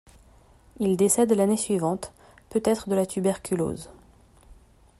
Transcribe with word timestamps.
Il 0.79 0.97
décède 0.97 1.31
l'année 1.31 1.57
suivante, 1.57 2.11
peut-être 2.49 2.89
de 2.89 2.95
la 2.95 3.05
tuberculose. 3.05 3.91